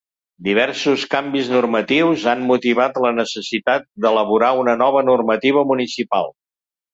Diversos 0.45 1.01
canvis 1.09 1.51
normatius 1.55 2.25
han 2.31 2.41
motivat 2.53 2.97
la 3.05 3.11
necessitat 3.19 3.85
d’elaborar 4.07 4.51
una 4.63 4.75
nova 4.81 5.05
normativa 5.11 5.65
municipal. 5.75 6.35